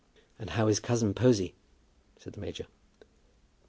"And 0.39 0.49
how 0.49 0.67
is 0.67 0.79
cousin 0.79 1.13
Posy?" 1.13 1.53
said 2.17 2.33
the 2.33 2.41
major. 2.41 2.65